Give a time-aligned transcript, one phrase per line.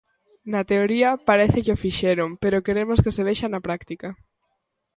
[0.51, 4.09] "Na teoría parece que o fixeron, pero queremos que se vexa na práctica".